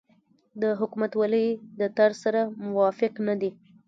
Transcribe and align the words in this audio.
او 0.65 0.69
حکومتولۍ 0.79 1.47
د 1.79 1.81
طرز 1.97 2.15
سره 2.25 2.41
موافق 2.67 3.13
نه 3.27 3.35
دي 3.41 3.51